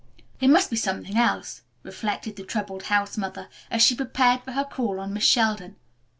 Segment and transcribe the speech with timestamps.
[0.39, 4.63] "It must be something else," reflected the troubled house mother, as she prepared for her
[4.63, 5.75] call on Miss Sheldon.